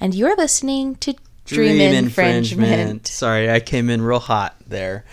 [0.00, 2.68] and you're listening to Dream, Dream Infringement.
[2.68, 3.06] Infringement.
[3.06, 5.04] Sorry, I came in real hot there.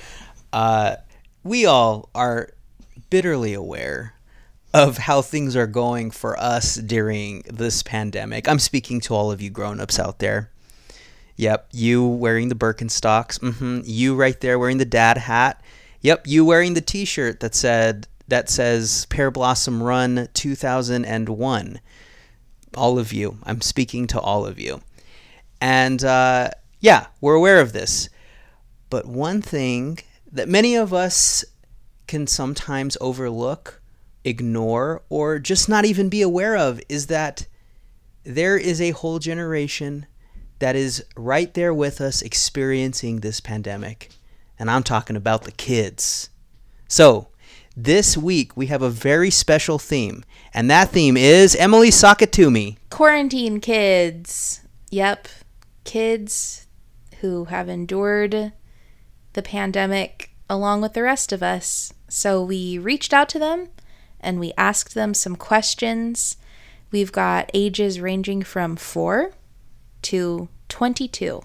[0.51, 0.97] Uh,
[1.43, 2.49] we all are
[3.09, 4.13] bitterly aware
[4.73, 8.49] of how things are going for us during this pandemic.
[8.49, 10.51] I'm speaking to all of you grown-ups out there.
[11.37, 13.39] Yep, you wearing the Birkenstocks.
[13.39, 13.81] Mm-hmm.
[13.85, 15.61] You right there wearing the dad hat.
[16.01, 21.79] Yep, you wearing the T-shirt that said that says Pear Blossom Run 2001.
[22.75, 23.37] All of you.
[23.43, 24.81] I'm speaking to all of you.
[25.61, 28.09] And uh, yeah, we're aware of this.
[28.89, 29.99] But one thing
[30.31, 31.43] that many of us
[32.07, 33.81] can sometimes overlook,
[34.23, 37.47] ignore, or just not even be aware of is that
[38.23, 40.05] there is a whole generation
[40.59, 44.09] that is right there with us experiencing this pandemic.
[44.57, 46.29] And I'm talking about the kids.
[46.87, 47.27] So,
[47.75, 52.77] this week we have a very special theme, and that theme is Emily Sakatumi.
[52.89, 54.61] Quarantine kids.
[54.91, 55.27] Yep.
[55.83, 56.67] Kids
[57.21, 58.53] who have endured
[59.33, 61.93] the pandemic along with the rest of us.
[62.07, 63.69] So we reached out to them
[64.19, 66.37] and we asked them some questions.
[66.91, 69.31] We've got ages ranging from 4
[70.03, 71.41] to 22.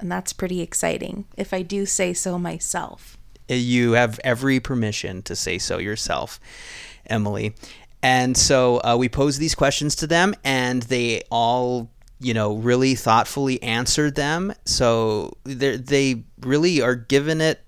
[0.00, 3.16] And that's pretty exciting, if I do say so myself.
[3.48, 6.40] You have every permission to say so yourself,
[7.06, 7.54] Emily.
[8.02, 12.94] And so uh, we posed these questions to them, and they all, you know, really
[12.94, 14.52] thoughtfully answered them.
[14.64, 17.62] So they really are given it,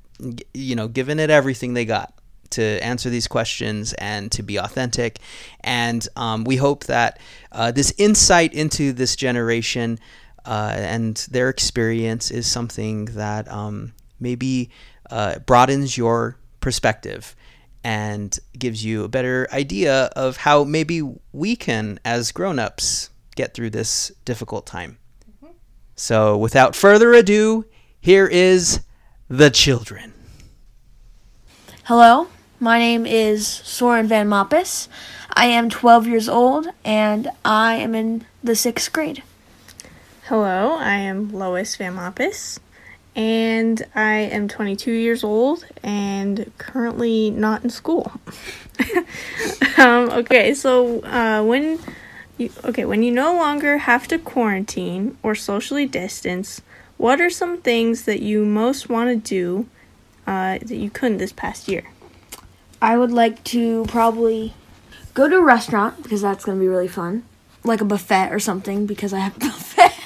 [0.53, 2.13] you know, given it everything they got
[2.51, 5.19] to answer these questions and to be authentic.
[5.61, 7.19] And um, we hope that
[7.53, 9.99] uh, this insight into this generation
[10.45, 14.71] uh, and their experience is something that um, maybe
[15.11, 17.37] uh, broadens your perspective
[17.85, 23.71] and gives you a better idea of how maybe we can, as grown-ups, get through
[23.71, 24.99] this difficult time.
[25.31, 25.55] Mm-hmm.
[25.95, 27.65] So, without further ado,
[28.01, 28.81] here is
[29.29, 30.15] the children.
[31.85, 32.27] Hello,
[32.59, 34.89] my name is Soren Van Moppis.
[35.35, 39.23] I am 12 years old and I am in the sixth grade.
[40.25, 42.59] Hello, I am Lois Van Moppis
[43.17, 48.13] and I am 22 years old and currently not in school.
[49.79, 51.79] um, okay, so uh, when
[52.37, 56.61] you okay when you no longer have to quarantine or socially distance,
[56.99, 59.67] what are some things that you most want to do
[60.27, 61.85] uh, that you couldn't this past year?
[62.83, 64.53] I would like to probably
[65.15, 67.25] go to a restaurant because that's going to be really fun,
[67.65, 70.06] like a buffet or something because I have a buffet.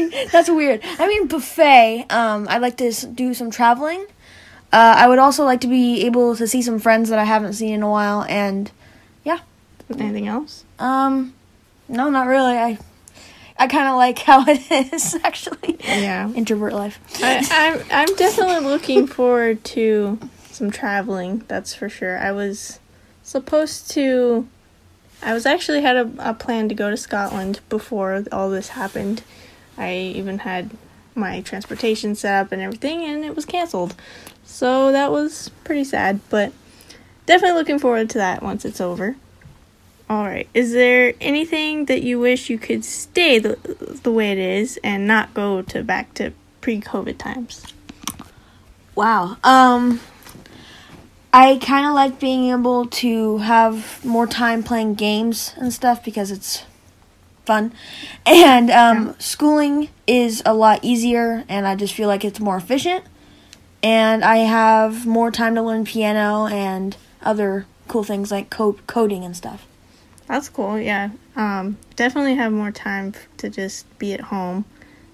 [0.00, 0.80] Mean, that's weird.
[0.84, 2.06] I mean, buffet.
[2.10, 4.06] Um, I'd like to do some traveling.
[4.72, 7.54] Uh, I would also like to be able to see some friends that I haven't
[7.54, 8.70] seen in a while, and
[9.24, 9.40] yeah.
[9.90, 10.64] Anything else?
[10.78, 11.34] Um,
[11.88, 12.56] no, not really.
[12.56, 12.78] I,
[13.58, 15.78] I kind of like how it is actually.
[15.80, 16.30] Yeah.
[16.32, 17.00] Introvert life.
[17.22, 20.18] I, I'm I'm definitely looking forward to
[20.50, 21.44] some traveling.
[21.48, 22.18] That's for sure.
[22.18, 22.80] I was
[23.22, 24.48] supposed to.
[25.22, 29.22] I was actually had a, a plan to go to Scotland before all this happened
[29.76, 30.70] I even had
[31.14, 33.94] my transportation set up and everything, and it was canceled.
[34.44, 36.52] So that was pretty sad, but
[37.26, 39.16] definitely looking forward to that once it's over.
[40.08, 43.58] Alright, is there anything that you wish you could stay the,
[44.04, 47.66] the way it is and not go to back to pre COVID times?
[48.94, 49.36] Wow.
[49.42, 50.00] Um,
[51.32, 56.30] I kind of like being able to have more time playing games and stuff because
[56.30, 56.64] it's
[57.46, 57.72] fun.
[58.26, 59.12] And um, yeah.
[59.18, 63.04] schooling is a lot easier, and I just feel like it's more efficient.
[63.82, 69.24] And I have more time to learn piano and other cool things like co- coding
[69.24, 69.66] and stuff.
[70.26, 71.10] That's cool, yeah.
[71.36, 74.64] Um, definitely have more time to just be at home.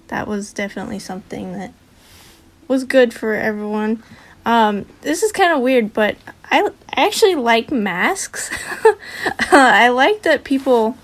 [0.07, 1.71] That was definitely something that
[2.67, 4.01] was good for everyone.
[4.45, 6.17] Um, this is kind of weird, but
[6.49, 8.49] I, I actually like masks.
[9.51, 10.97] I like that people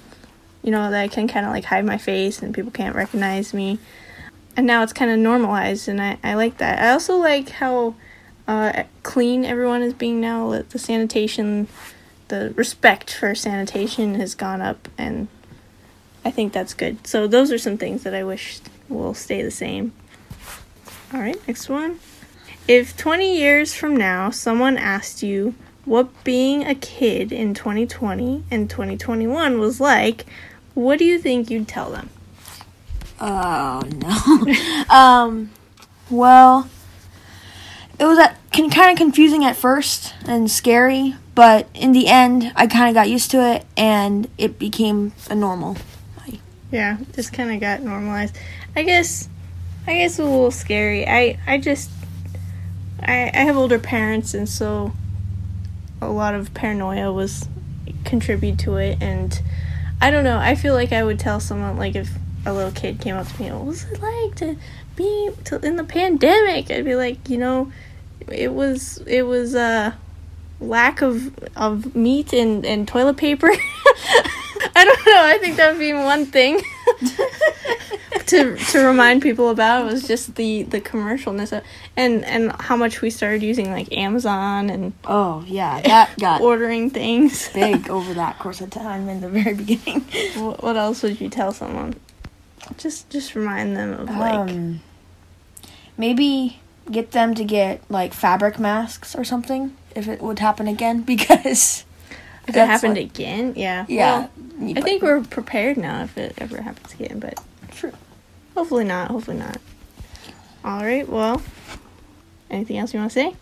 [0.70, 3.56] you know, that I can kind of like hide my face and people can't recognize
[3.56, 3.80] me.
[4.56, 6.78] And now it's kind of normalized, and I, I like that.
[6.78, 7.96] I also like how
[8.48, 10.62] uh, clean everyone is being now.
[10.62, 11.68] The sanitation,
[12.28, 15.28] the respect for sanitation has gone up, and
[16.24, 17.08] I think that's good.
[17.08, 18.60] So, those are some things that I wish
[18.90, 19.92] will stay the same.
[21.12, 22.00] All right, next one.
[22.68, 25.56] If 20 years from now someone asked you
[25.86, 30.28] what being a kid in 2020 and 2021 was like,
[30.80, 32.10] what do you think you'd tell them?
[33.20, 34.86] Oh no.
[34.90, 35.52] um,
[36.10, 36.70] well,
[38.00, 42.68] it was at, kind of confusing at first and scary, but in the end, I
[42.68, 45.78] kind of got used to it and it became a normal.
[46.72, 48.38] Yeah, just kind of got normalized.
[48.76, 49.28] I guess,
[49.88, 51.08] I guess a little scary.
[51.08, 51.90] I, I just,
[53.02, 54.94] I, I have older parents, and so
[56.00, 57.48] a lot of paranoia was
[58.06, 59.02] contribute to it.
[59.02, 59.42] And
[60.02, 60.38] I don't know.
[60.38, 62.10] I feel like I would tell someone like if
[62.46, 64.58] a little kid came up to me, what was it like to
[64.96, 66.72] be to, in the pandemic?
[66.72, 67.72] I'd be like, you know,
[68.28, 69.94] it was it was uh
[70.62, 73.50] lack of of meat and and toilet paper.
[74.76, 75.24] I don't know.
[75.26, 76.62] I think that would be one thing
[78.30, 81.64] to to remind people about was just the the commercialness of,
[81.98, 86.90] and and how much we started using like Amazon and Oh yeah, that got ordering
[86.90, 87.50] things.
[87.54, 90.02] big over that course of time in the very beginning.
[90.36, 91.96] Wh- what else would you tell someone?
[92.78, 94.82] Just just remind them of like Um,
[95.98, 96.60] maybe
[96.92, 101.84] get them to get like fabric masks or something if it would happen again because
[102.48, 103.54] if it happened like- again.
[103.56, 103.86] Yeah.
[103.88, 104.28] yeah.
[104.60, 107.40] Well, I think we're prepared now if it ever happens again, but
[107.72, 107.94] True.
[108.60, 109.10] Hopefully not.
[109.10, 109.58] Hopefully not.
[110.66, 111.08] All right.
[111.08, 111.42] Well,
[112.50, 113.36] anything else you want to say?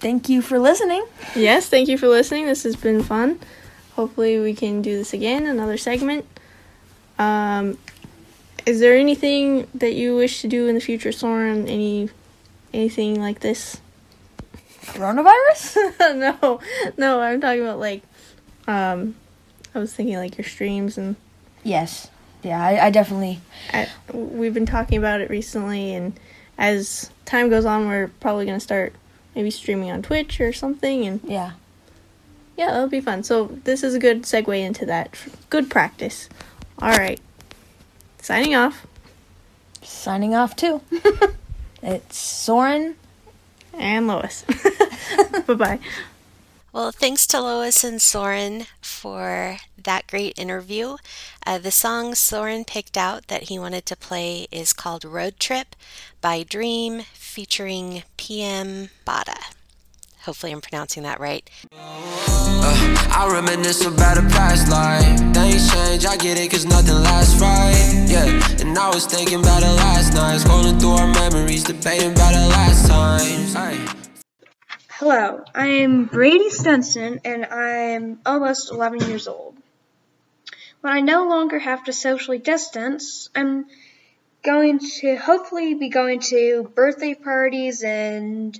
[0.00, 1.04] Thank you for listening.
[1.34, 2.46] Yes, thank you for listening.
[2.46, 3.38] This has been fun.
[3.92, 6.24] Hopefully, we can do this again, another segment.
[7.18, 7.76] Um,
[8.64, 11.68] is there anything that you wish to do in the future, Soren?
[11.68, 12.08] Any,
[12.72, 13.82] anything like this?
[14.86, 15.76] Coronavirus?
[16.16, 16.60] no,
[16.96, 17.20] no.
[17.20, 18.02] I'm talking about like,
[18.66, 19.14] um,
[19.74, 21.16] I was thinking like your streams and
[21.62, 22.08] yes.
[22.46, 23.40] Yeah, I, I definitely.
[23.72, 26.18] I, we've been talking about it recently, and
[26.56, 28.92] as time goes on, we're probably gonna start
[29.34, 31.52] maybe streaming on Twitch or something, and Yeah.
[32.56, 33.24] yeah, that'll be fun.
[33.24, 35.18] So this is a good segue into that.
[35.50, 36.28] Good practice.
[36.80, 37.20] All right.
[38.22, 38.86] Signing off.
[39.82, 40.82] Signing off too.
[41.82, 42.94] it's Soren.
[43.74, 44.44] And Lois.
[45.46, 45.78] bye bye.
[46.76, 50.98] Well, thanks to Lois and Soren for that great interview.
[51.46, 55.74] Uh, the song Soren picked out that he wanted to play is called Road Trip
[56.20, 59.54] by Dream featuring PM Bada.
[60.24, 61.48] Hopefully, I'm pronouncing that right.
[61.72, 65.18] Uh, I reminisce about a past life.
[65.32, 68.04] Things change, I get it, cause nothing lasts right.
[68.06, 70.40] Yeah, and I was thinking about it last night.
[70.40, 73.56] Scrolling through our memories, debating about it last times.
[73.56, 74.05] Ay.
[74.98, 79.54] Hello, I'm Brady Stenson and I'm almost 11 years old.
[80.80, 83.66] When I no longer have to socially distance, I'm
[84.42, 88.58] going to hopefully be going to birthday parties and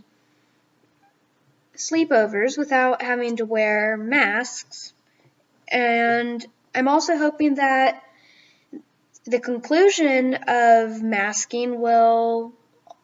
[1.75, 4.93] sleepovers without having to wear masks.
[5.69, 6.45] And
[6.75, 8.03] I'm also hoping that
[9.25, 12.53] the conclusion of masking will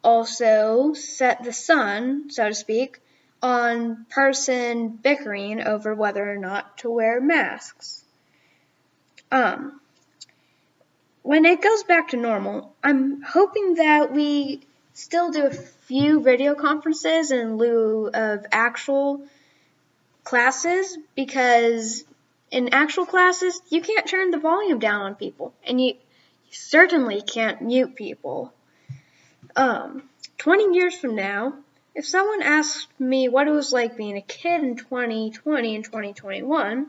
[0.03, 2.99] also set the sun, so to speak,
[3.43, 8.05] on partisan bickering over whether or not to wear masks.
[9.31, 9.81] Um,
[11.23, 14.61] when it goes back to normal, I'm hoping that we
[14.93, 19.25] still do a few video conferences in lieu of actual
[20.23, 22.05] classes because
[22.49, 27.21] in actual classes you can't turn the volume down on people and you, you certainly
[27.21, 28.53] can't mute people.
[29.55, 30.03] Um,
[30.37, 31.55] 20 years from now,
[31.95, 36.87] if someone asked me what it was like being a kid in 2020 and 2021,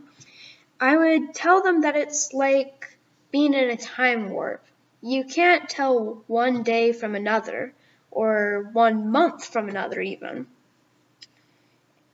[0.81, 2.97] I would tell them that it's like
[3.31, 4.65] being in a time warp.
[5.03, 7.75] You can't tell one day from another,
[8.11, 10.47] or one month from another, even.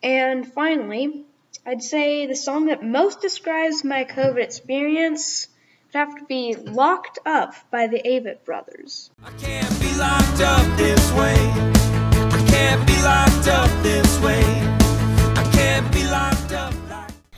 [0.03, 1.25] And finally,
[1.65, 5.47] I'd say the song that most describes my COVID experience
[5.87, 9.11] would have to be Locked Up by the Avett Brothers.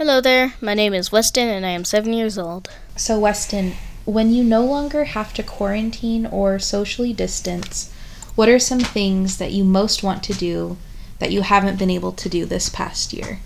[0.03, 2.69] Hello there, my name is Weston and I am seven years old.
[2.97, 3.75] So, Weston,
[4.05, 7.95] when you no longer have to quarantine or socially distance,
[8.35, 10.77] what are some things that you most want to do
[11.21, 13.39] that you haven't been able to do this past year?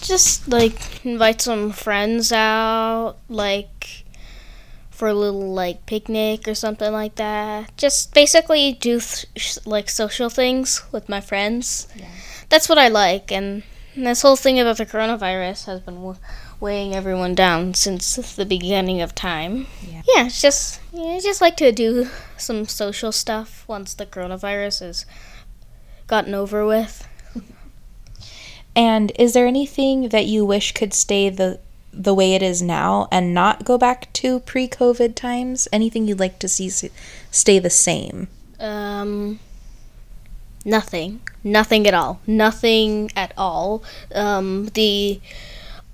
[0.00, 4.04] Just like invite some friends out, like
[5.00, 7.74] for a little like picnic or something like that.
[7.78, 11.88] Just basically do th- sh- like social things with my friends.
[12.50, 13.62] That's what I like, and
[13.96, 16.18] this whole thing about the coronavirus has been w-
[16.60, 19.68] weighing everyone down since the beginning of time.
[19.80, 20.02] Yeah.
[20.04, 24.82] Yeah, it's just yeah, I just like to do some social stuff once the coronavirus
[24.82, 25.06] is
[26.06, 27.08] gotten over with.
[28.76, 31.58] And is there anything that you wish could stay the
[31.92, 35.68] the way it is now and not go back to pre-COVID times?
[35.72, 36.70] Anything you'd like to see
[37.30, 38.28] stay the same?
[38.58, 39.40] Um,
[40.64, 41.20] nothing.
[41.42, 42.20] Nothing at all.
[42.26, 43.82] Nothing at all.
[44.14, 45.20] Um, the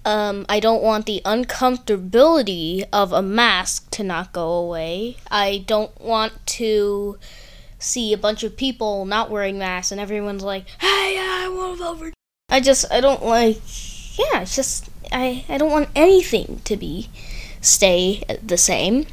[0.05, 5.17] Um, I don't want the uncomfortability of a mask to not go away.
[5.33, 7.19] I don't want to
[7.81, 11.85] see a bunch of people not wearing masks and everyone's like, "Hey, I want to
[11.85, 12.13] vote for."
[12.49, 13.61] I just I don't like.
[14.17, 17.09] Yeah, it's just I I don't want anything to be
[17.61, 19.07] stay the same.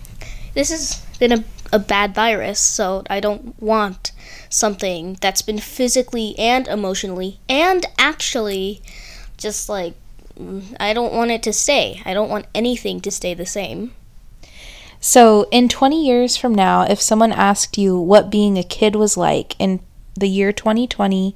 [0.53, 4.11] This has been a a bad virus, so I don't want
[4.47, 8.81] something that's been physically and emotionally and actually
[9.37, 9.95] just like
[10.79, 12.01] I don't want it to stay.
[12.05, 13.93] I don't want anything to stay the same.
[14.99, 19.17] So, in 20 years from now, if someone asked you what being a kid was
[19.17, 19.81] like in
[20.15, 21.35] the year 2020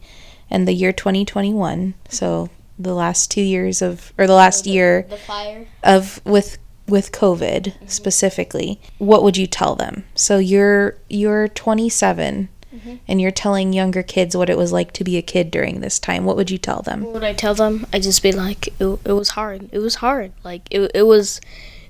[0.49, 2.49] and the year 2021, so
[2.79, 6.57] the last 2 years of or the last year The of with
[6.88, 7.88] with COVID mm-hmm.
[7.88, 10.05] specifically, what would you tell them?
[10.15, 12.96] So you're you're 27 mm-hmm.
[13.07, 16.00] and you're telling younger kids what it was like to be a kid during this
[16.00, 16.24] time.
[16.24, 17.03] What would you tell them?
[17.03, 17.86] What would I tell them?
[17.91, 19.69] I'd just be like, it, it was hard.
[19.72, 20.31] It was hard.
[20.43, 21.41] Like it, it was,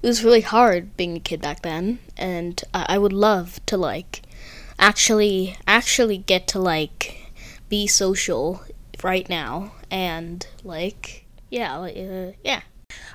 [0.02, 3.78] it was really hard being a kid back then, and I, I would love to
[3.78, 4.24] like,
[4.80, 7.32] actually, actually get to like,
[7.70, 8.64] be social
[9.04, 12.62] right now, and like, yeah, like, uh, yeah,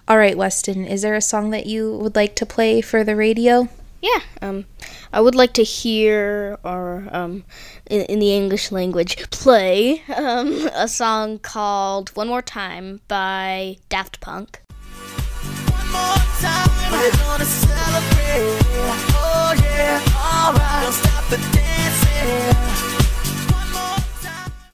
[0.08, 3.16] All right, Weston, is there a song that you would like to play for the
[3.16, 3.68] radio?
[4.02, 4.20] yeah.
[4.42, 4.66] Um,
[5.12, 7.44] I would like to hear or um,
[7.88, 14.20] in, in the English language, play um a song called "One More Time" by Daft
[14.20, 14.60] Punk.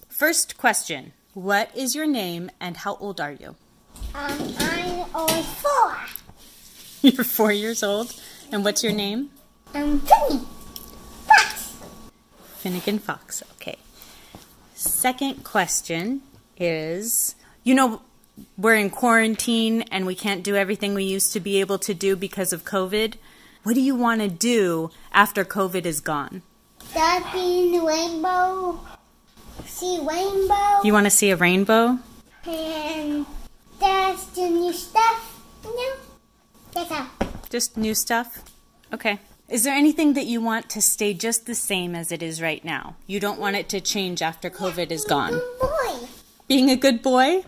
[0.08, 3.54] First question What is your name and how old are you?
[4.14, 5.96] Um, I'm only four.
[7.02, 8.18] You're four years old.
[8.50, 9.30] And what's your name?
[9.74, 10.40] I'm Finny.
[11.26, 11.76] Fox.
[12.56, 13.42] Finnegan Fox.
[13.56, 13.76] Okay.
[14.74, 16.22] Second question
[16.56, 18.00] is You know,
[18.56, 22.16] we're in quarantine and we can't do everything we used to be able to do
[22.16, 23.14] because of COVID.
[23.64, 26.42] What do you want to do after COVID is gone?
[26.94, 28.80] That being rainbow.
[29.78, 30.82] See rainbow.
[30.82, 32.00] You want to see a rainbow?
[32.44, 33.24] and
[33.78, 35.40] that's the new stuff.
[35.62, 35.92] No.
[36.72, 37.06] That's all.
[37.48, 38.42] Just new stuff?
[38.92, 39.20] Okay.
[39.48, 42.64] Is there anything that you want to stay just the same as it is right
[42.64, 42.96] now?
[43.06, 45.34] You don't want it to change after COVID is gone?
[45.34, 46.08] Good boy.
[46.48, 47.44] Being a good boy?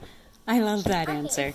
[0.47, 1.53] I love that answer.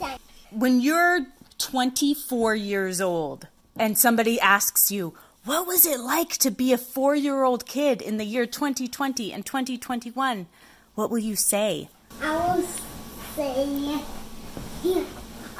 [0.52, 1.28] When you're
[1.58, 5.14] 24 years old and somebody asks you,
[5.46, 9.32] what was it like to be a four year old kid in the year 2020
[9.32, 10.48] and 2021?
[10.96, 11.90] What will you say?
[12.22, 12.64] I will
[13.36, 14.00] say,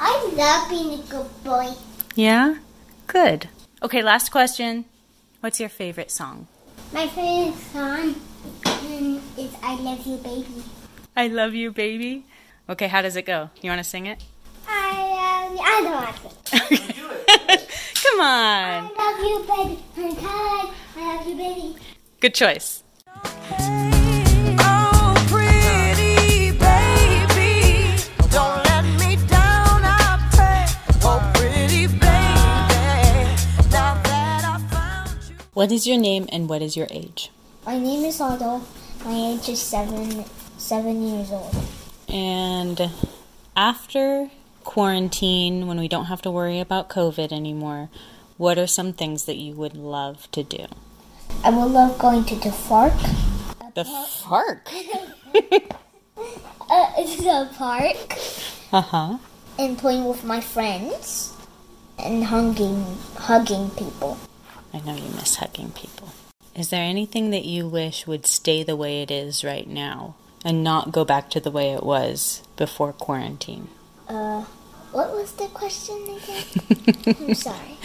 [0.00, 1.72] I love being a good boy.
[2.14, 2.56] Yeah?
[3.06, 3.48] Good.
[3.82, 4.86] Okay, last question.
[5.40, 6.48] What's your favorite song?
[6.90, 8.14] My favorite song
[9.36, 10.62] is I Love You, Baby.
[11.14, 12.24] I love you, baby.
[12.70, 13.50] Okay, how does it go?
[13.60, 14.22] You want to sing it?
[14.66, 15.60] I love you.
[15.60, 16.58] I don't want to.
[18.04, 18.90] Come on.
[18.90, 20.16] I love you, baby.
[20.18, 20.70] I'm.
[20.96, 21.76] I love you, baby.
[22.20, 22.82] Good choice.
[35.56, 37.30] What is your name and what is your age?
[37.64, 38.60] My name is Otto.
[39.06, 40.26] My age is seven,
[40.58, 41.56] seven years old.
[42.10, 42.90] And
[43.56, 44.30] after
[44.64, 47.88] quarantine, when we don't have to worry about COVID anymore,
[48.36, 50.66] what are some things that you would love to do?
[51.42, 52.92] I would love going to the park.
[53.74, 53.84] The
[54.24, 54.68] park.
[56.68, 58.18] Uh, a park
[58.74, 59.18] Uh huh.
[59.58, 61.32] and playing with my friends
[61.98, 64.18] and hugging, hugging people.
[64.72, 66.10] I know you miss hugging people.
[66.54, 70.64] Is there anything that you wish would stay the way it is right now and
[70.64, 73.68] not go back to the way it was before quarantine?
[74.08, 74.42] Uh,
[74.92, 77.16] what was the question again?
[77.28, 77.76] I'm sorry.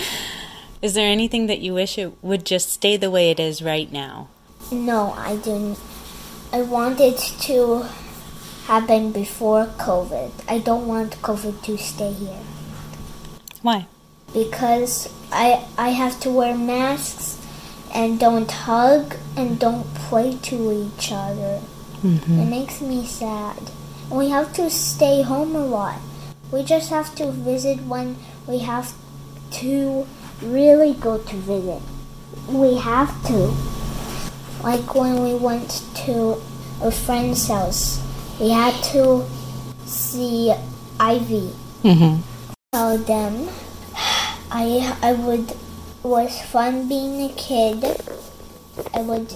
[0.81, 3.91] Is there anything that you wish it would just stay the way it is right
[3.91, 4.29] now?
[4.71, 5.79] No, I didn't.
[6.53, 7.85] I wanted to
[8.65, 10.31] happen before COVID.
[10.47, 12.39] I don't want COVID to stay here
[13.61, 13.88] Why?
[14.33, 17.38] Because I I have to wear masks
[17.93, 21.61] and don't hug and don't play to each other.
[22.03, 23.57] It makes me sad.
[24.09, 26.00] And we have to stay home a lot.
[26.51, 28.93] We just have to visit when we have
[29.61, 30.07] to
[30.41, 31.81] really go to visit.
[32.50, 33.53] We have to.
[34.63, 36.41] Like when we went to
[36.81, 38.01] a friend's house,
[38.39, 39.25] we had to
[39.85, 40.53] see
[41.00, 41.53] Ivy.
[41.83, 42.21] Mm-hmm.
[42.73, 43.47] Tell them
[44.51, 45.53] I I would
[46.03, 47.84] was fun being a kid.
[48.93, 49.36] I would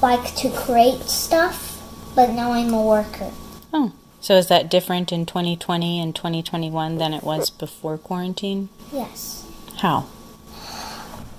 [0.00, 1.80] like to create stuff,
[2.14, 3.30] but now I'm a worker.
[3.72, 8.68] Oh, So is that different in 2020 and 2021 than it was before quarantine?
[8.92, 9.44] Yes.
[9.78, 10.06] How?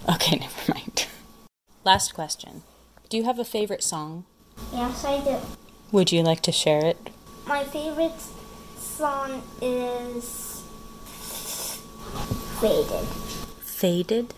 [0.09, 1.07] Okay, never mind.
[1.83, 2.63] Last question.
[3.09, 4.25] Do you have a favorite song?
[4.73, 5.37] Yes, I do.
[5.91, 7.09] Would you like to share it?
[7.47, 8.19] My favorite
[8.77, 10.44] song is
[12.65, 13.07] Faded.
[13.61, 14.33] Faded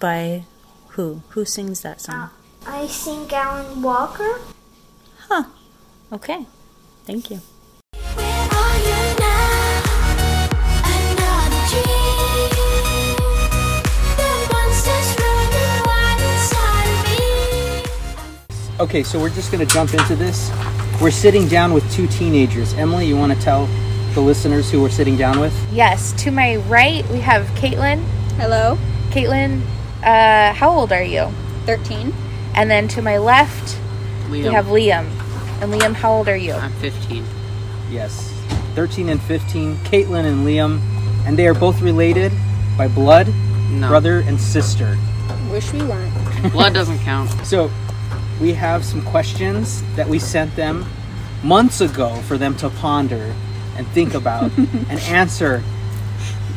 [0.00, 0.44] by
[0.92, 1.20] who?
[1.30, 2.14] Who sings that song?
[2.14, 2.28] Uh,
[2.66, 4.40] I sing Alan Walker.
[5.28, 5.44] Huh.
[6.10, 6.46] Okay.
[7.04, 7.40] Thank you.
[18.80, 20.50] Okay, so we're just going to jump into this.
[21.02, 22.72] We're sitting down with two teenagers.
[22.74, 23.68] Emily, you want to tell
[24.16, 25.54] the listeners who we're sitting down with?
[25.70, 28.02] Yes, to my right, we have Caitlin.
[28.38, 28.78] Hello.
[29.10, 29.60] Caitlin,
[30.02, 31.30] uh, how old are you?
[31.66, 32.14] 13.
[32.54, 33.78] And then to my left,
[34.30, 35.04] we have Liam.
[35.60, 36.54] And Liam, how old are you?
[36.54, 37.26] I'm 15.
[37.90, 38.32] Yes.
[38.74, 40.80] 13 and 15, Caitlin and Liam.
[41.26, 42.32] And they are both related
[42.78, 43.28] by blood,
[43.68, 43.88] No.
[43.88, 44.96] brother and sister.
[45.50, 46.52] Wish we weren't.
[46.52, 47.30] Blood doesn't count.
[47.44, 47.70] So,
[48.40, 50.86] we have some questions that we sent them
[51.42, 53.34] months ago for them to ponder
[53.76, 55.62] and think about and answer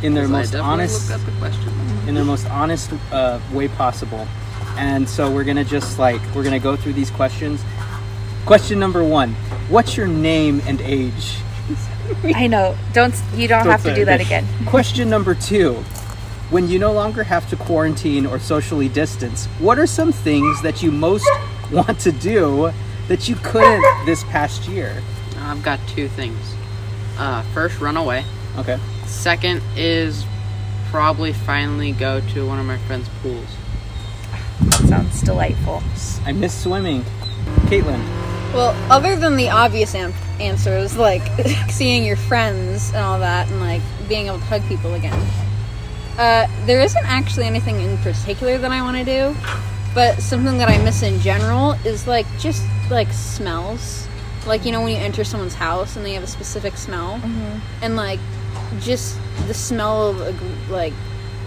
[0.04, 1.70] in their most honest the question.
[2.08, 4.28] in their most honest uh, way possible.
[4.78, 7.62] And so we're gonna just like we're gonna go through these questions.
[8.46, 9.34] Question number one:
[9.68, 11.38] What's your name and age?
[12.24, 12.78] I know.
[12.94, 14.06] Don't you don't, have to do it.
[14.06, 14.48] that again.
[14.66, 15.74] Question number two:
[16.50, 20.82] When you no longer have to quarantine or socially distance, what are some things that
[20.82, 21.30] you most
[21.72, 22.72] want to do
[23.08, 25.04] that you couldn't this past year?
[25.40, 26.38] I've got two things.
[27.20, 28.24] Uh, first, run away.
[28.58, 28.80] Okay.
[29.06, 30.26] Second is
[30.90, 33.46] probably finally go to one of my friend's pools.
[34.62, 35.84] That sounds delightful.
[36.26, 37.04] I miss swimming.
[37.68, 38.00] Caitlin.
[38.54, 41.22] Well, other than the obvious am- answers, like
[41.70, 45.20] seeing your friends and all that, and like being able to hug people again,
[46.18, 49.36] uh, there isn't actually anything in particular that I want to do.
[49.94, 54.08] But something that I miss in general is like just like smells.
[54.46, 57.60] Like you know when you enter someone's house and they have a specific smell, mm-hmm.
[57.84, 58.20] and like
[58.80, 60.94] just the smell of a, like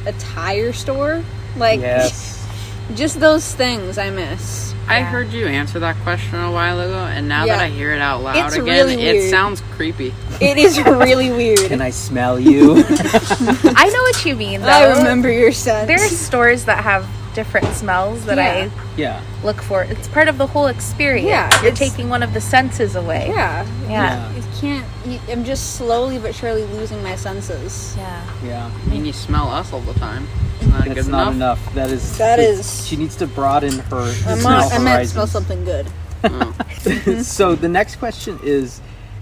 [0.06, 1.24] a tire store,
[1.56, 2.38] like yes.
[2.94, 4.74] just those things I miss.
[4.88, 7.56] I heard you answer that question a while ago, and now Yeah.
[7.56, 10.12] that I hear it out loud It's again, really it sounds creepy.
[10.40, 11.60] It is really weird.
[11.60, 12.74] Can I smell you?
[12.88, 14.60] I know what you mean.
[14.60, 14.68] Though.
[14.68, 15.86] I remember your scent.
[15.86, 18.70] There are stores that have different smells that Yeah.
[18.96, 19.22] yeah.
[19.42, 19.82] I look for.
[19.84, 21.28] It's part of the whole experience.
[21.28, 23.28] Yeah, You're taking one of the senses away.
[23.28, 23.66] Yeah.
[23.88, 24.32] Yeah.
[24.34, 24.86] You can't.
[25.06, 27.94] You, I'm just slowly but surely losing my senses.
[27.96, 28.24] Yeah.
[28.44, 28.70] Yeah.
[28.86, 30.26] I mean, you smell us all the time.
[30.60, 31.58] It's not That's good not enough.
[31.64, 31.74] enough.
[31.74, 32.18] That is.
[32.18, 35.86] That it's- She needs to broaden her I'm smell not, I meant smell something good.
[36.24, 36.54] Oh.
[37.22, 38.80] so the next question is: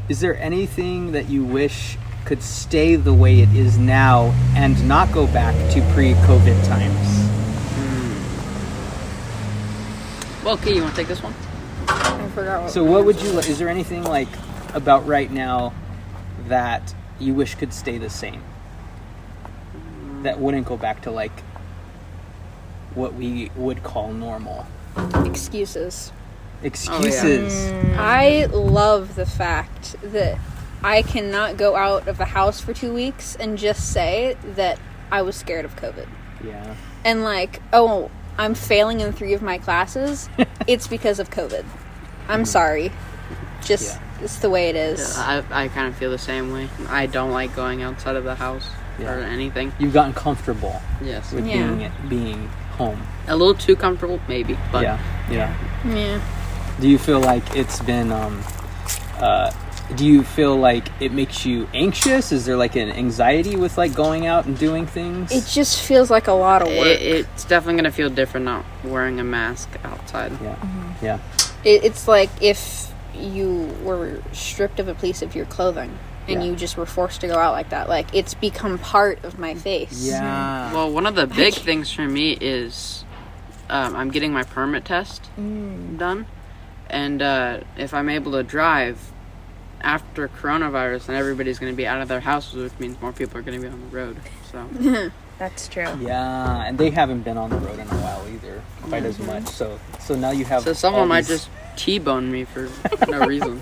[0.08, 1.96] Is there anything that you wish
[2.26, 7.19] could stay the way it is now and not go back to pre-COVID times?
[10.44, 11.34] Well, okay, you want to take this one?
[11.88, 12.70] I forgot what.
[12.70, 13.30] So what would you?
[13.32, 14.28] li- Is there anything like
[14.74, 15.72] about right now
[16.48, 18.42] that you wish could stay the same?
[20.22, 21.32] That wouldn't go back to like
[22.94, 24.66] what we would call normal.
[25.24, 26.12] Excuses.
[26.62, 27.54] Excuses.
[27.70, 27.96] Mm.
[27.96, 30.38] I love the fact that
[30.82, 34.78] I cannot go out of the house for two weeks and just say that
[35.10, 36.06] I was scared of COVID.
[36.44, 36.74] yeah.
[37.04, 40.28] And like, oh, I'm failing in three of my classes.
[40.66, 41.64] it's because of COVID.
[42.28, 42.92] I'm sorry.
[43.62, 45.16] Just it's the way it is.
[45.18, 46.68] I, I kind of feel the same way.
[46.88, 48.66] I don't like going outside of the house
[48.98, 49.14] Yeah.
[49.14, 49.72] or anything.
[49.78, 51.32] You've gotten comfortable Yes.
[51.32, 51.66] with Yeah.
[51.74, 53.02] being being home.
[53.28, 54.56] A little too comfortable, maybe.
[54.72, 54.98] But yeah.
[55.30, 55.54] Yeah.
[55.86, 56.20] Yeah.
[56.80, 58.42] Do you feel like it's been um
[59.18, 59.50] uh
[59.96, 62.32] do you feel like it makes you anxious?
[62.32, 65.32] Is there like an anxiety with like going out and doing things?
[65.32, 66.86] It just feels like a lot of work.
[66.86, 70.32] it, it's definitely going to feel different not wearing a mask outside.
[70.42, 70.94] yeah.
[71.02, 71.18] Yeah.
[71.64, 75.98] It, it's like if you were stripped of a piece of your clothing
[76.28, 76.50] and Yeah.
[76.50, 77.88] you just were forced to go out like that.
[77.88, 80.04] Like it's become part of my face.
[80.06, 80.72] Yeah.
[80.72, 83.04] Well, one of the big things for me is
[83.68, 86.26] um, I'm getting my permit test done,
[86.88, 89.12] and uh, if I'm able to drive
[89.80, 93.38] after coronavirus, and everybody's going to be out of their houses, which means more people
[93.38, 94.16] are going to be on the road.
[94.50, 95.88] So That's true.
[96.00, 99.26] Yeah, and they haven't been on the road in a while either, quite as mm-hmm.
[99.26, 99.46] much.
[99.48, 100.64] So, so now you have.
[100.64, 102.68] So someone all might these- just T-bone me for
[103.08, 103.58] no reason.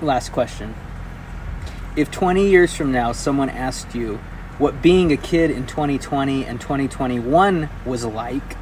[0.00, 0.74] Last question:
[1.96, 4.20] If 20 years from now someone asked you
[4.60, 8.54] what being a kid in 2020 and 2021 was like,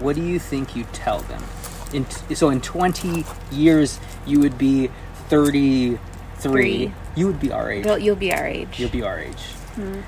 [0.00, 1.42] what do you think you'd tell them?
[1.92, 4.90] In t- so in 20 years, you would be
[5.28, 5.98] 30,
[6.38, 6.92] three.
[7.16, 7.84] You would be our age.
[7.86, 8.78] You'll, you'll be our age.
[8.78, 9.42] You'll be our age.
[9.74, 10.00] Hmm.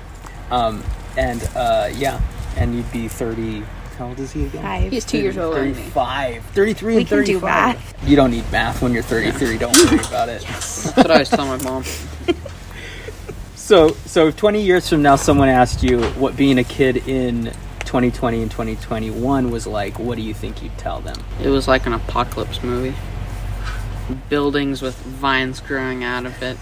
[0.53, 0.83] Um,
[1.17, 2.21] and uh, yeah,
[2.57, 3.63] and you'd be 30.
[3.97, 4.63] How old is he again?
[4.63, 4.91] Five.
[4.91, 6.43] He's two years older 35.
[6.45, 7.39] 33 We and can 35.
[7.39, 8.09] do math.
[8.09, 9.57] You don't need math when you're 33.
[9.57, 10.41] Don't worry about it.
[10.41, 11.83] That's what I always tell my mom.
[13.55, 17.45] So, so 20 years from now, someone asked you what being a kid in
[17.85, 19.97] 2020 and 2021 was like.
[19.97, 21.15] What do you think you'd tell them?
[21.41, 22.93] It was like an apocalypse movie.
[24.29, 26.57] Buildings with vines growing out of it.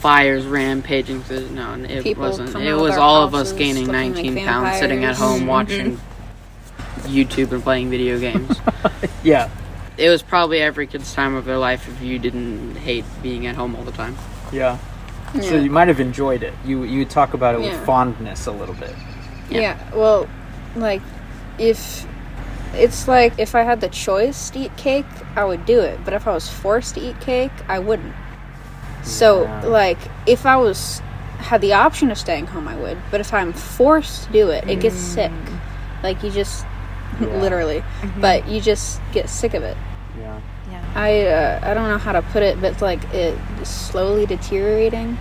[0.00, 1.48] Fires rampaging through.
[1.50, 2.54] No, it People wasn't.
[2.56, 6.00] It was all of us gaining looking like 19 pounds, sitting at home watching
[7.02, 8.56] YouTube and playing video games.
[9.24, 9.50] Yeah,
[9.96, 13.56] it was probably every kid's time of their life if you didn't hate being at
[13.56, 14.16] home all the time.
[14.52, 14.78] yeah.
[15.34, 15.54] So Yeah.
[15.60, 16.54] you might have enjoyed it.
[16.64, 17.70] You you talk about it Yeah.
[17.72, 18.94] with fondness a little bit.
[19.50, 19.76] Yeah.
[19.94, 20.28] Well,
[20.76, 21.02] like
[21.58, 22.06] if
[22.74, 26.00] it's like if I had the choice to eat cake, I would do it.
[26.04, 28.14] But if I was forced to eat cake, I wouldn't.
[29.02, 29.64] So Yeah.
[29.66, 31.00] like if I was
[31.38, 32.98] had the option of staying home, I would.
[33.10, 35.32] But if I'm forced to do it, it gets sick.
[36.02, 36.64] Like you just
[37.20, 37.26] Yeah.
[37.40, 37.82] literally,
[38.20, 39.76] but you just get sick of it.
[40.20, 40.40] Yeah.
[40.70, 40.84] Yeah.
[40.94, 45.16] I uh, I don't know how to put it, but like it slowly deteriorating.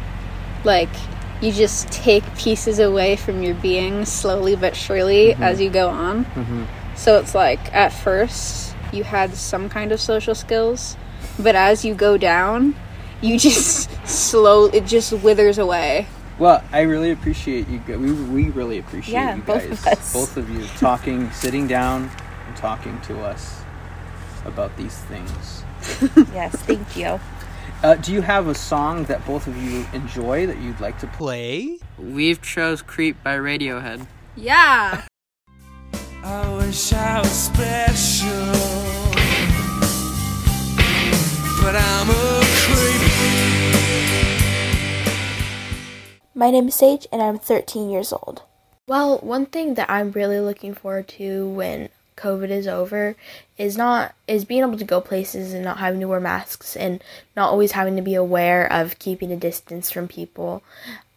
[0.63, 0.89] Like
[1.41, 6.25] you just take pieces away from your being slowly but surely as you go on.
[6.25, 6.63] Mm-hmm.
[6.97, 10.97] So it's like at first you had some kind of social skills,
[11.39, 12.75] but as you go down,
[13.21, 16.07] you just slow it just withers away.
[16.39, 17.79] Well, I really appreciate you.
[17.79, 20.13] gu- We we really appreciate Yeah, you both guys, of us.
[20.13, 22.11] both of you, talking, sitting down,
[22.47, 23.61] and talking to us
[24.45, 25.63] about these things.
[26.33, 27.19] yes, thank you.
[27.83, 31.07] Uh, do you have a song that both of you enjoy that you'd like to
[31.07, 31.77] play?
[31.97, 34.05] We've chose "Creep" by Radiohead.
[34.35, 35.01] Yeah.
[36.23, 38.53] I wish I was special,
[41.61, 43.01] but I'm a creep.
[46.35, 48.43] My name is Sage, and I'm 13 years old.
[48.87, 53.15] Well, one thing that I'm really looking forward to when COVID is over
[53.57, 57.03] is not is being able to go places and not having to wear masks and
[57.35, 60.63] not always having to be aware of keeping a distance from people,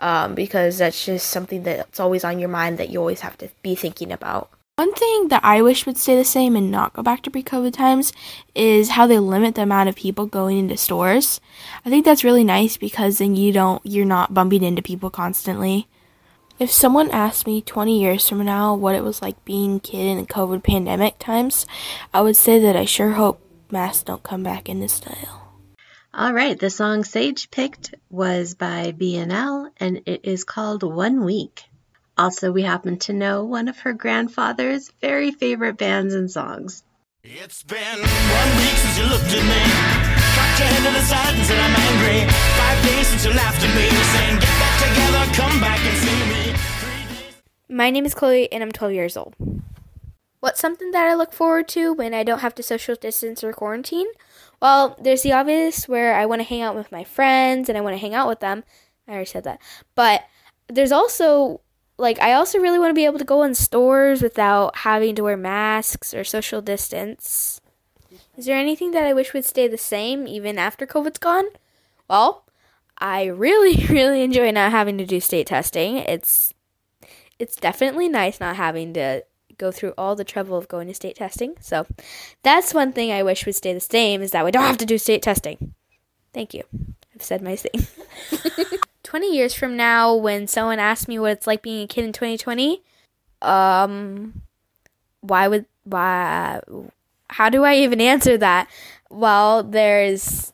[0.01, 3.49] um, because that's just something that's always on your mind that you always have to
[3.63, 4.51] be thinking about.
[4.81, 7.43] One thing that I wish would stay the same and not go back to pre
[7.43, 8.15] COVID times
[8.55, 11.39] is how they limit the amount of people going into stores.
[11.85, 15.87] I think that's really nice because then you don't you're not bumping into people constantly.
[16.59, 20.07] If someone asked me 20 years from now what it was like being a kid
[20.07, 21.67] in the COVID pandemic times,
[22.15, 23.39] I would say that I sure hope
[23.71, 25.59] masks don't come back into style.
[26.15, 31.65] All right, the song Sage picked was by BNL and it is called One Week.
[32.21, 36.85] Also, we happen to know one of her grandfather's very favorite bands and songs.
[37.25, 39.63] It's been one week since you looked at me.
[40.37, 42.31] Cocked your head to the side and said I'm angry.
[42.61, 46.21] Five days since you laughed at me, saying get back together, come back and see
[46.29, 47.75] me.
[47.75, 49.35] My name is Chloe and I'm 12 years old.
[50.41, 53.55] What's something that I look forward to when I don't have to social distance or
[53.55, 54.09] quarantine?
[54.61, 57.81] Well, there's the obvious where I want to hang out with my friends and I
[57.81, 58.63] want to hang out with them.
[59.09, 59.59] I already said that.
[59.95, 60.25] But
[60.69, 61.63] there's also
[62.01, 65.23] like I also really want to be able to go in stores without having to
[65.23, 67.61] wear masks or social distance.
[68.37, 71.45] Is there anything that I wish would stay the same even after COVID's gone?
[72.09, 72.45] Well,
[72.99, 75.99] I really really enjoy not having to do state testing.
[75.99, 76.55] It's
[77.39, 79.25] it's definitely nice not having to
[79.59, 81.55] go through all the trouble of going to state testing.
[81.61, 81.87] So
[82.43, 84.87] that's one thing I wish would stay the same is that we don't have to
[84.87, 85.75] do state testing.
[86.33, 86.63] Thank you.
[87.15, 87.87] I've said my thing.
[89.11, 92.13] 20 years from now when someone asks me what it's like being a kid in
[92.13, 92.81] 2020,
[93.43, 94.43] um
[95.21, 96.61] why would why
[97.29, 98.71] how do I even answer that?
[99.11, 100.53] Well, there's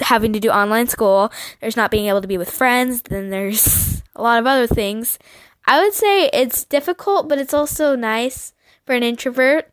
[0.00, 4.02] having to do online school, there's not being able to be with friends, then there's
[4.16, 5.18] a lot of other things.
[5.66, 8.54] I would say it's difficult, but it's also nice
[8.86, 9.70] for an introvert.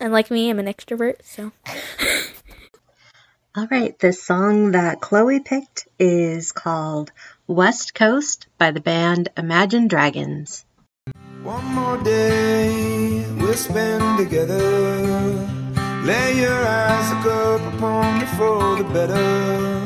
[0.00, 1.52] And like me, I'm an extrovert, so.
[3.56, 7.10] All right, the song that Chloe picked is called
[7.48, 10.64] West Coast by the band Imagine Dragons.
[11.42, 14.60] One more day we'll spend together.
[16.04, 19.84] Lay your eyes look up upon me for the better.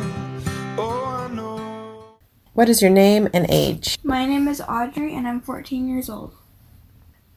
[0.76, 2.18] Oh, I know.
[2.52, 3.96] What is your name and age?
[4.04, 6.34] My name is Audrey, and I'm 14 years old.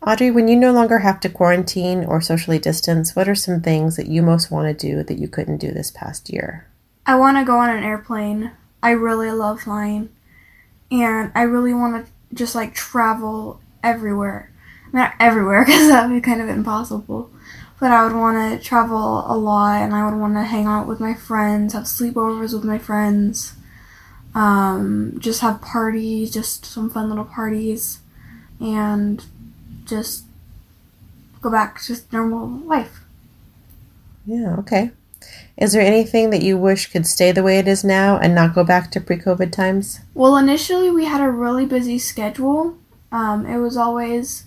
[0.05, 3.95] Audrey, when you no longer have to quarantine or socially distance, what are some things
[3.95, 6.67] that you most want to do that you couldn't do this past year?
[7.05, 8.51] I want to go on an airplane.
[8.83, 10.09] I really love flying.
[10.91, 14.51] And I really want to just like travel everywhere.
[14.93, 17.31] I Not everywhere because that would be kind of impossible.
[17.79, 20.87] but I would want to travel a lot and I would want to hang out
[20.87, 23.53] with my friends, have sleepovers with my friends,
[24.33, 27.99] um, just have parties, just some fun little parties,
[28.59, 29.23] and
[29.87, 30.25] just
[31.41, 33.01] go back to normal life.
[34.25, 34.91] Yeah, okay.
[35.57, 38.53] Is there anything that you wish could stay the way it is now and not
[38.53, 40.01] go back to pre COVID times?
[40.13, 42.77] Well, initially we had a really busy schedule.
[43.11, 44.45] Um, it was always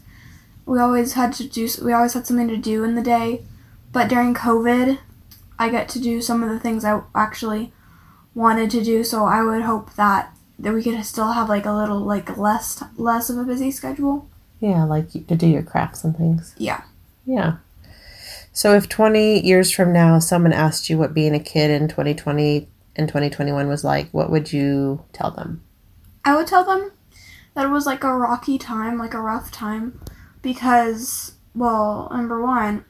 [0.67, 3.43] we always had to do we always had something to do in the day,
[3.93, 4.99] but during COVID,
[5.59, 7.73] I get to do some of the things I actually
[8.35, 9.03] wanted to do.
[9.03, 12.85] So I would hope that that we could still have like a little like less
[12.97, 14.29] less of a busy schedule.
[14.61, 16.55] Yeah, like to do your crafts and things.
[16.59, 16.83] Yeah.
[17.25, 17.57] Yeah.
[18.53, 22.69] So if 20 years from now someone asked you what being a kid in 2020
[22.97, 25.63] and 2021 was like, what would you tell them?
[26.25, 26.93] I would tell them
[27.55, 30.01] that it was like a rocky time, like a rough time
[30.43, 32.85] because well, number 1,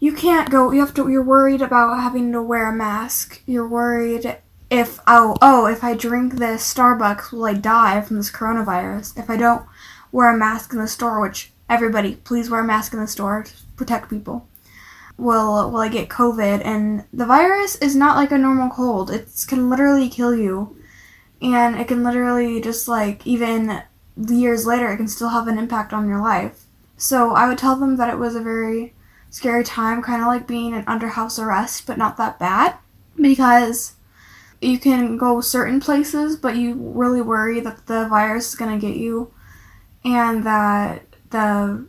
[0.00, 3.42] you can't go you have to you're worried about having to wear a mask.
[3.46, 4.38] You're worried
[4.70, 9.30] if oh oh if I drink this Starbucks will I die from this coronavirus if
[9.30, 9.64] I don't
[10.12, 13.42] wear a mask in the store which everybody please wear a mask in the store
[13.44, 14.48] to protect people.
[15.16, 16.64] Will will I get COVID?
[16.64, 19.10] And the virus is not like a normal cold.
[19.10, 20.76] It can literally kill you.
[21.40, 23.82] And it can literally just like even
[24.16, 26.64] years later it can still have an impact on your life.
[26.96, 28.94] So I would tell them that it was a very
[29.30, 32.76] scary time kind of like being an under house arrest but not that bad.
[33.16, 33.94] Because
[34.60, 38.86] you can go certain places, but you really worry that the virus is going to
[38.86, 39.32] get you
[40.04, 41.86] and that the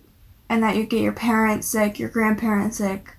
[0.50, 3.16] and that you get your parents sick, your grandparents sick,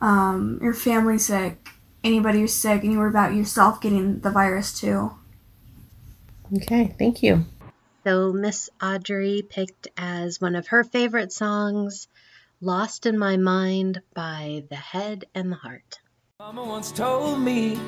[0.00, 1.68] um, your family sick,
[2.04, 5.12] anybody who's sick, and you worry about yourself getting the virus too.
[6.56, 7.44] Okay, thank you.
[8.04, 12.06] So Miss Audrey picked as one of her favorite songs
[12.60, 15.98] Lost in My Mind by The Head and the Heart.
[16.38, 17.78] Mama once told me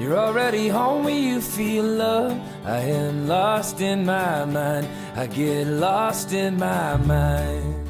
[0.00, 2.40] you're already home when you feel love.
[2.64, 4.88] I am lost in my mind.
[5.14, 7.86] I get lost in my mind.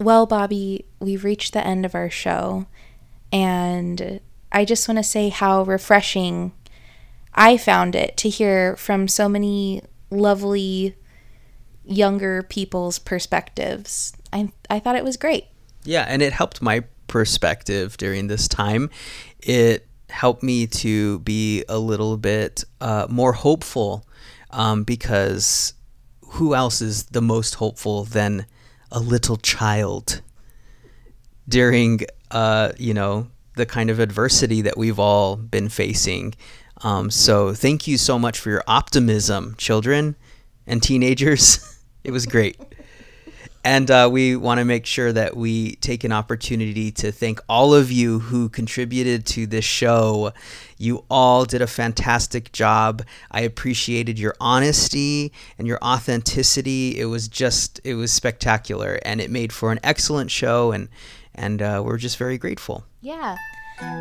[0.00, 2.66] Well, Bobby, we've reached the end of our show,
[3.32, 6.52] and I just want to say how refreshing
[7.32, 10.96] I found it to hear from so many lovely
[11.84, 14.12] younger people's perspectives.
[14.32, 15.46] I I thought it was great.
[15.84, 18.90] Yeah, and it helped my perspective during this time.
[19.40, 24.06] It helped me to be a little bit uh, more hopeful
[24.50, 25.74] um, because
[26.20, 28.46] who else is the most hopeful than
[28.92, 30.22] a little child
[31.48, 32.00] during
[32.30, 36.34] uh, you know the kind of adversity that we've all been facing?
[36.82, 40.16] Um, so thank you so much for your optimism children
[40.66, 41.70] and teenagers.
[42.04, 42.60] It was great
[43.64, 47.74] and uh, we want to make sure that we take an opportunity to thank all
[47.74, 50.32] of you who contributed to this show.
[50.76, 53.02] You all did a fantastic job.
[53.30, 57.00] I appreciated your honesty and your authenticity.
[57.00, 60.70] It was just, it was spectacular, and it made for an excellent show.
[60.70, 60.88] And
[61.34, 62.84] and uh, we're just very grateful.
[63.00, 63.36] Yeah.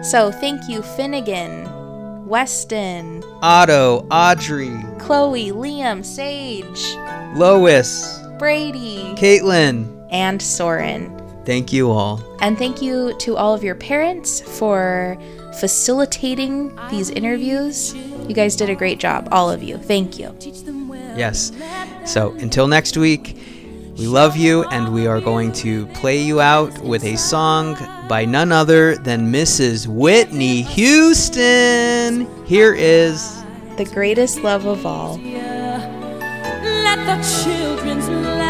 [0.04, 6.96] So thank you, Finnegan, Weston, Otto, Audrey, Chloe, Liam, Sage,
[7.36, 8.23] Lois.
[8.38, 11.20] Brady, Caitlin, and Soren.
[11.46, 12.24] Thank you all.
[12.40, 15.18] And thank you to all of your parents for
[15.60, 17.94] facilitating these interviews.
[17.94, 19.78] You guys did a great job, all of you.
[19.78, 20.36] Thank you.
[21.16, 21.52] Yes.
[22.06, 23.38] So until next week,
[23.98, 27.78] we love you, and we are going to play you out with a song
[28.10, 29.86] by none other than Mrs.
[29.86, 32.28] Whitney Houston.
[32.46, 33.44] Here is
[33.78, 35.20] The Greatest Love of All.
[35.20, 38.43] Let the children's laugh